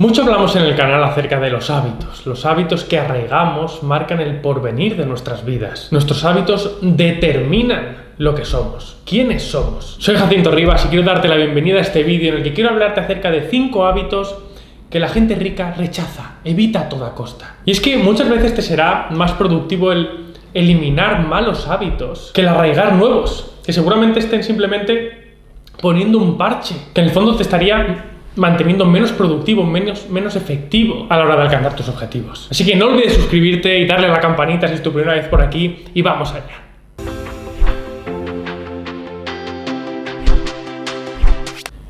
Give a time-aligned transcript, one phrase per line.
[0.00, 2.24] Mucho hablamos en el canal acerca de los hábitos.
[2.24, 5.88] Los hábitos que arraigamos marcan el porvenir de nuestras vidas.
[5.90, 9.96] Nuestros hábitos determinan lo que somos, quiénes somos.
[9.98, 12.70] Soy Jacinto Rivas y quiero darte la bienvenida a este vídeo en el que quiero
[12.70, 14.36] hablarte acerca de 5 hábitos
[14.88, 17.56] que la gente rica rechaza, evita a toda costa.
[17.66, 22.48] Y es que muchas veces te será más productivo el eliminar malos hábitos que el
[22.48, 25.36] arraigar nuevos, que seguramente estén simplemente
[25.78, 28.06] poniendo un parche, que en el fondo te estaría
[28.36, 32.48] manteniendo menos productivo, menos, menos efectivo a la hora de alcanzar tus objetivos.
[32.50, 35.28] Así que no olvides suscribirte y darle a la campanita si es tu primera vez
[35.28, 36.70] por aquí y vamos allá.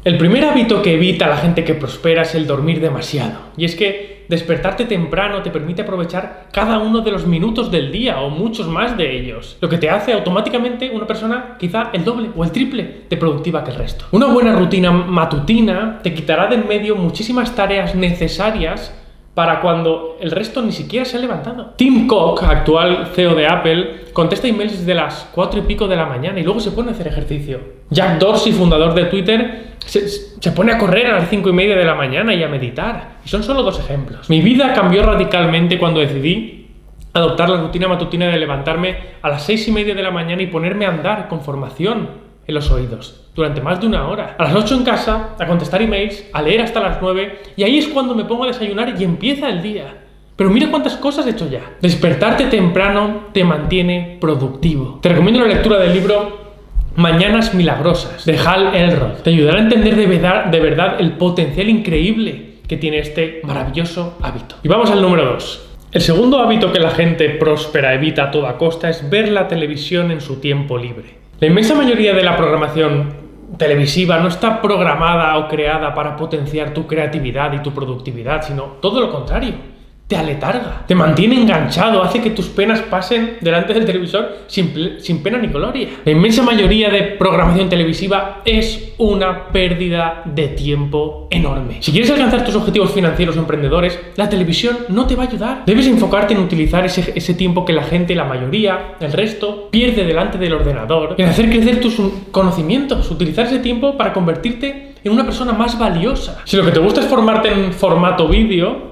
[0.02, 3.38] El primer hábito que evita la gente que prospera es el dormir demasiado.
[3.58, 8.20] Y es que despertarte temprano te permite aprovechar cada uno de los minutos del día
[8.20, 12.30] o muchos más de ellos, lo que te hace automáticamente una persona quizá el doble
[12.36, 14.04] o el triple de productiva que el resto.
[14.12, 18.94] Una buena rutina matutina te quitará de en medio muchísimas tareas necesarias
[19.34, 21.74] para cuando el resto ni siquiera se ha levantado.
[21.76, 26.06] Tim Cook, actual CEO de Apple, contesta emails desde las 4 y pico de la
[26.06, 27.60] mañana y luego se pone a hacer ejercicio.
[27.90, 31.84] Jack Dorsey, fundador de Twitter, se, pone a correr a las 5 y media de
[31.84, 33.18] la mañana y a meditar.
[33.24, 34.28] Y son solo dos ejemplos.
[34.28, 36.68] Mi vida cambió radicalmente cuando decidí
[37.12, 40.46] adoptar la rutina matutina de levantarme a las 6 y media de la mañana y
[40.46, 44.36] ponerme a andar con formación en los oídos durante más de una hora.
[44.38, 47.78] A las 8 en casa, a contestar emails, a leer hasta las 9 y ahí
[47.78, 49.96] es cuando me pongo a desayunar y empieza el día.
[50.36, 51.76] Pero mira cuántas cosas he hecho ya.
[51.80, 54.98] Despertarte temprano te mantiene productivo.
[55.02, 56.38] Te recomiendo la lectura del libro
[56.96, 59.22] Mañanas Milagrosas de Hal Elrod.
[59.22, 64.16] Te ayudará a entender de verdad, de verdad el potencial increíble que tiene este maravilloso
[64.22, 64.56] hábito.
[64.62, 65.68] Y vamos al número 2.
[65.92, 70.10] El segundo hábito que la gente próspera evita a toda costa es ver la televisión
[70.10, 71.18] en su tiempo libre.
[71.40, 73.14] La inmensa mayoría de la programación
[73.56, 79.00] televisiva no está programada o creada para potenciar tu creatividad y tu productividad, sino todo
[79.00, 79.79] lo contrario
[80.10, 85.22] te aletarga, te mantiene enganchado, hace que tus penas pasen delante del televisor sin, sin,
[85.22, 85.88] pena ni gloria.
[86.04, 91.76] La inmensa mayoría de programación televisiva es una pérdida de tiempo enorme.
[91.78, 95.62] Si quieres alcanzar tus objetivos financieros o emprendedores, la televisión no te va a ayudar.
[95.64, 100.04] Debes enfocarte en utilizar ese, ese tiempo que la gente, la mayoría, el resto, pierde
[100.04, 102.02] delante del ordenador, en hacer crecer tus
[102.32, 106.40] conocimientos, utilizar ese tiempo para convertirte en una persona más valiosa.
[106.46, 108.90] Si lo que te gusta es formarte en formato vídeo,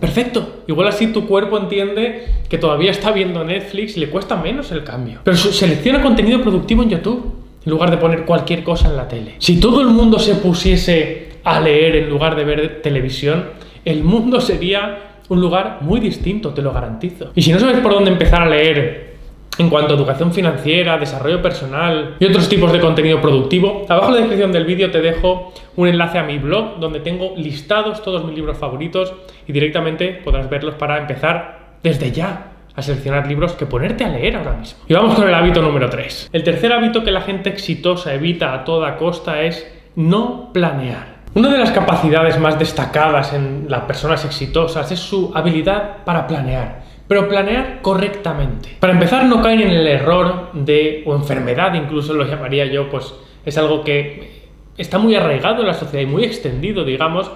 [0.00, 0.53] Perfecto.
[0.66, 4.84] Igual así tu cuerpo entiende que todavía está viendo Netflix y le cuesta menos el
[4.84, 5.20] cambio.
[5.24, 9.34] Pero selecciona contenido productivo en YouTube en lugar de poner cualquier cosa en la tele.
[9.38, 13.44] Si todo el mundo se pusiese a leer en lugar de ver televisión,
[13.84, 14.98] el mundo sería
[15.28, 17.32] un lugar muy distinto, te lo garantizo.
[17.34, 19.13] Y si no sabes por dónde empezar a leer
[19.58, 24.14] en cuanto a educación financiera, desarrollo personal y otros tipos de contenido productivo, abajo en
[24.14, 28.24] la descripción del vídeo te dejo un enlace a mi blog donde tengo listados todos
[28.24, 29.12] mis libros favoritos
[29.46, 34.36] y directamente podrás verlos para empezar desde ya a seleccionar libros que ponerte a leer
[34.36, 34.80] ahora mismo.
[34.88, 36.30] Y vamos con el hábito número 3.
[36.32, 41.14] El tercer hábito que la gente exitosa evita a toda costa es no planear.
[41.34, 46.83] Una de las capacidades más destacadas en las personas exitosas es su habilidad para planear
[47.08, 48.76] pero planear correctamente.
[48.80, 53.14] Para empezar, no caen en el error de, o enfermedad incluso lo llamaría yo, pues
[53.44, 57.30] es algo que está muy arraigado en la sociedad y muy extendido, digamos,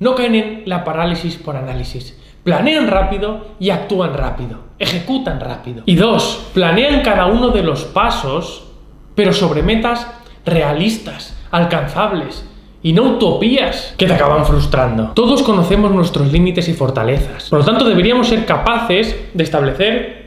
[0.00, 2.18] no caen en la parálisis por análisis.
[2.44, 5.82] Planean rápido y actúan rápido, ejecutan rápido.
[5.86, 8.68] Y dos, planean cada uno de los pasos,
[9.14, 10.06] pero sobre metas
[10.46, 12.47] realistas, alcanzables,
[12.82, 15.12] y no utopías que te acaban frustrando.
[15.14, 17.48] Todos conocemos nuestros límites y fortalezas.
[17.48, 20.18] Por lo tanto, deberíamos ser capaces de establecer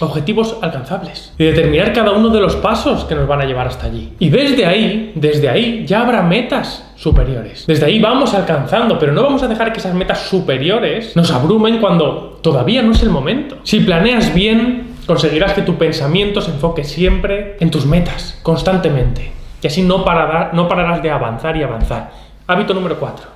[0.00, 3.86] objetivos alcanzables y determinar cada uno de los pasos que nos van a llevar hasta
[3.86, 4.12] allí.
[4.18, 7.66] Y desde ahí, desde ahí ya habrá metas superiores.
[7.66, 11.78] Desde ahí vamos alcanzando, pero no vamos a dejar que esas metas superiores nos abrumen
[11.78, 13.56] cuando todavía no es el momento.
[13.62, 19.32] Si planeas bien, conseguirás que tu pensamiento se enfoque siempre en tus metas, constantemente.
[19.66, 20.04] Y así no,
[20.52, 22.12] no pararás de avanzar y avanzar.
[22.46, 23.26] Hábito número 4.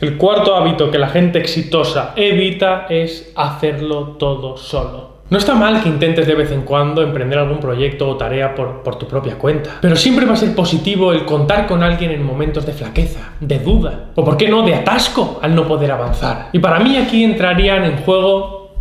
[0.00, 5.18] El cuarto hábito que la gente exitosa evita es hacerlo todo solo.
[5.30, 8.82] No está mal que intentes de vez en cuando emprender algún proyecto o tarea por,
[8.82, 12.26] por, tu propia cuenta, pero siempre va a ser positivo el contar con alguien en
[12.26, 16.48] momentos de flaqueza, de duda, o por qué no, de atasco al no poder avanzar.
[16.52, 18.72] Y para mí aquí entrarían en juego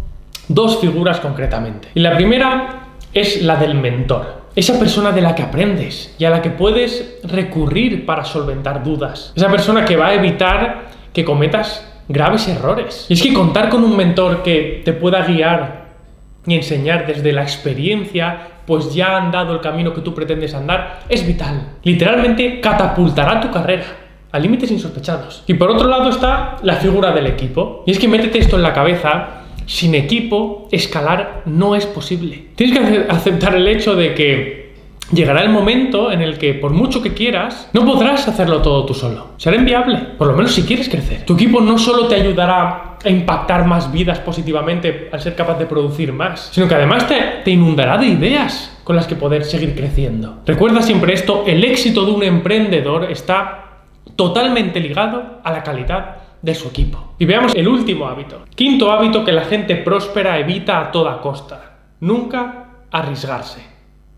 [0.48, 1.90] dos figuras concretamente.
[1.94, 6.32] Y la primera es la del mentor esa persona de la que aprendes y a
[6.32, 9.32] la que puedes recurrir para solventar dudas.
[9.36, 13.06] Esa persona que va a evitar que cometas graves errores.
[13.08, 15.90] Y es que contar con un mentor que te pueda guiar
[16.48, 21.02] y enseñar desde la experiencia, pues ya han dado el camino que tú pretendes andar,
[21.08, 21.74] es vital.
[21.84, 23.86] Literalmente catapultará tu carrera.
[24.32, 25.44] a límites insospechados.
[25.46, 27.84] Y por otro lado está la figura del equipo.
[27.86, 32.48] Y es que métete esto en la cabeza, sin equipo, escalar no es posible.
[32.56, 34.68] Tienes que aceptar el hecho de que
[35.12, 38.94] llegará el momento en el que, por mucho que quieras, no podrás hacerlo todo tú
[38.94, 39.30] solo.
[39.38, 41.26] Será inviable, por lo menos si quieres crecer.
[41.26, 45.66] Tu equipo no solo te ayudará a impactar más vidas positivamente al ser capaz de
[45.66, 49.76] producir más, sino que además te, te inundará de ideas con las que poder seguir
[49.76, 50.40] creciendo.
[50.46, 53.64] Recuerda siempre esto, el éxito de un emprendedor está
[54.16, 57.14] totalmente ligado a la calidad de su equipo.
[57.20, 58.46] Y veamos el último hábito.
[58.56, 61.78] Quinto hábito que la gente próspera evita a toda costa.
[62.00, 63.62] Nunca arriesgarse.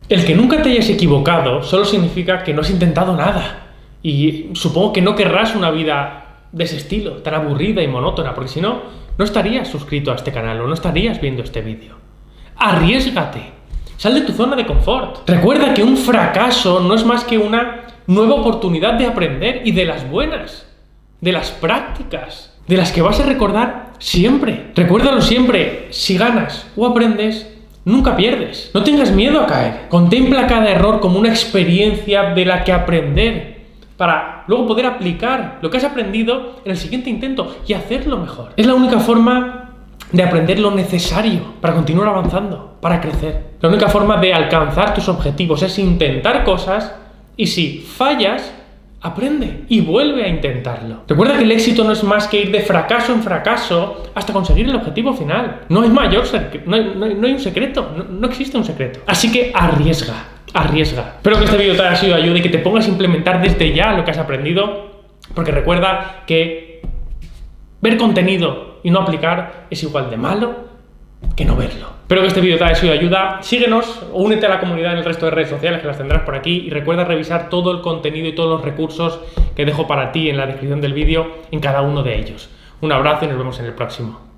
[0.08, 3.68] El que nunca te hayas equivocado solo significa que no has intentado nada.
[4.02, 8.50] Y supongo que no querrás una vida de ese estilo, tan aburrida y monótona, porque
[8.50, 8.82] si no,
[9.18, 11.96] no estarías suscrito a este canal o no estarías viendo este vídeo.
[12.56, 13.52] Arriesgate.
[13.98, 15.30] Sal de tu zona de confort.
[15.30, 19.86] Recuerda que un fracaso no es más que una nueva oportunidad de aprender y de
[19.86, 20.69] las buenas,
[21.22, 24.72] de las prácticas, de las que vas a recordar siempre.
[24.76, 27.52] Recuérdalo siempre, si ganas o aprendes,
[27.86, 28.72] nunca pierdes.
[28.74, 29.88] No tengas miedo a caer.
[29.90, 33.60] Contempla cada error como una experiencia de la que aprender
[33.98, 38.54] para luego poder aplicar lo que has aprendido en el siguiente intento y hacerlo mejor.
[38.56, 39.72] Es la única forma
[40.12, 43.50] de aprender lo necesario para continuar avanzando, para crecer.
[43.60, 46.96] La única forma de alcanzar tus objetivos es intentar cosas
[47.36, 48.54] y si fallas,
[49.02, 51.04] aprende y vuelve a intentarlo.
[51.08, 54.68] Recuerda que el éxito no es más que ir de fracaso en fracaso hasta conseguir
[54.68, 55.62] el objetivo final.
[55.70, 56.26] No hay mayor,
[56.66, 59.00] no hay, no hay un secreto, no, no existe un secreto.
[59.08, 61.14] Así que arriesga, arriesga.
[61.18, 63.42] Espero que este vídeo te haya sido de ayuda y que te pongas a implementar
[63.42, 64.90] desde ya lo que has aprendido,
[65.34, 66.82] porque recuerda que
[67.82, 70.69] ver contenido y no aplicar es igual de malo
[71.36, 71.88] que no verlo.
[72.02, 73.40] Espero que este vídeo te haya sido de ayuda.
[73.42, 76.36] Síguenos únete a la comunidad en el resto de redes sociales que las tendrás por
[76.36, 79.20] aquí y recuerda revisar todo el contenido y todos los recursos
[79.56, 82.50] que dejo para ti en la descripción del vídeo en cada uno de ellos.
[82.82, 84.29] Un abrazo y nos vemos en el próximo.